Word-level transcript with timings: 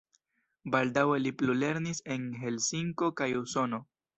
Baldaŭe 0.75 1.19
li 1.25 1.33
plulernis 1.41 2.01
en 2.17 2.27
Helsinko 2.45 3.15
kaj 3.21 3.33
Usono. 3.45 3.83